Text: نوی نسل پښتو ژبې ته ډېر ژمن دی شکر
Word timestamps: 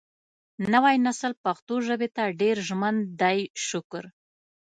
نوی 0.73 0.95
نسل 1.05 1.31
پښتو 1.43 1.75
ژبې 1.87 2.07
ته 2.15 2.23
ډېر 2.41 2.55
ژمن 2.67 2.95
دی 3.21 3.39
شکر 3.67 4.03